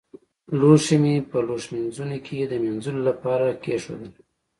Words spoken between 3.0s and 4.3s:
لپاره کېښودل.